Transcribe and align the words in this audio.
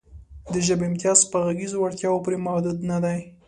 د 0.53 0.55
ژبې 0.67 0.85
امتیاز 0.89 1.19
په 1.31 1.37
غږیزو 1.45 1.77
وړتیاوو 1.79 2.23
پورې 2.23 2.37
محدود 2.45 2.77
نهدی. 2.89 3.19